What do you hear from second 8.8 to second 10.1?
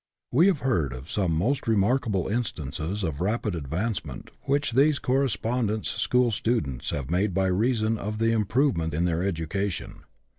in their education.